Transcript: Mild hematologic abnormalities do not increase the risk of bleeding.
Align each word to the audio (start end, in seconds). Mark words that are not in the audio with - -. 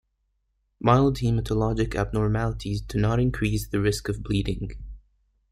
Mild 0.79 1.17
hematologic 1.17 1.93
abnormalities 1.95 2.81
do 2.81 2.97
not 2.99 3.19
increase 3.19 3.67
the 3.67 3.79
risk 3.79 4.09
of 4.09 4.23
bleeding. 4.23 4.71